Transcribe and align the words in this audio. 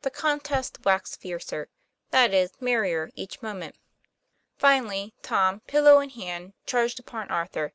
The 0.00 0.10
contest 0.10 0.84
waxed 0.84 1.20
fiercer 1.20 1.68
that 2.10 2.34
is, 2.34 2.50
merrier 2.58 3.12
each 3.14 3.40
moment. 3.42 3.76
Finally, 4.56 5.14
Tom, 5.22 5.60
pillow 5.68 6.00
in 6.00 6.10
hand, 6.10 6.54
charged 6.66 6.98
upon 6.98 7.28
Arthur. 7.30 7.72